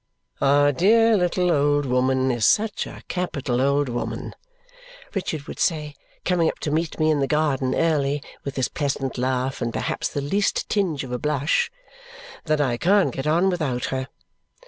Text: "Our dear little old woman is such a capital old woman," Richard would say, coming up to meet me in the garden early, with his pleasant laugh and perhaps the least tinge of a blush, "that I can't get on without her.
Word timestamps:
"Our 0.41 0.71
dear 0.71 1.15
little 1.15 1.51
old 1.51 1.85
woman 1.85 2.31
is 2.31 2.43
such 2.47 2.87
a 2.87 3.03
capital 3.07 3.61
old 3.61 3.87
woman," 3.87 4.33
Richard 5.13 5.43
would 5.43 5.59
say, 5.59 5.93
coming 6.25 6.47
up 6.49 6.57
to 6.61 6.71
meet 6.71 6.97
me 6.99 7.11
in 7.11 7.19
the 7.19 7.27
garden 7.27 7.75
early, 7.75 8.23
with 8.43 8.55
his 8.55 8.67
pleasant 8.67 9.19
laugh 9.19 9.61
and 9.61 9.71
perhaps 9.71 10.09
the 10.09 10.19
least 10.21 10.67
tinge 10.69 11.03
of 11.03 11.11
a 11.11 11.19
blush, 11.19 11.69
"that 12.45 12.59
I 12.59 12.77
can't 12.77 13.13
get 13.13 13.27
on 13.27 13.47
without 13.51 13.85
her. 13.93 14.07